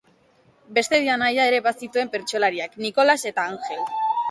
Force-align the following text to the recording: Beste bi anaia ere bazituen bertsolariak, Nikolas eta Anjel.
Beste 0.77 0.99
bi 1.03 1.11
anaia 1.15 1.45
ere 1.51 1.59
bazituen 1.69 2.11
bertsolariak, 2.17 2.77
Nikolas 2.87 3.21
eta 3.35 3.49
Anjel. 3.55 3.89